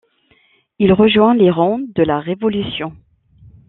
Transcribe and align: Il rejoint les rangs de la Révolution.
Il 0.79 0.93
rejoint 0.93 1.35
les 1.35 1.51
rangs 1.51 1.77
de 1.77 2.01
la 2.01 2.19
Révolution. 2.19 2.95